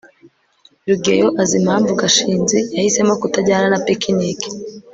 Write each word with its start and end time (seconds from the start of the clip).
rugeyo 0.87 1.27
azi 1.41 1.55
impamvu 1.59 1.91
gashinzi 2.01 2.57
yahisemo 2.75 3.13
kutajyana 3.21 3.67
na 3.71 3.79
picnic 3.87 4.39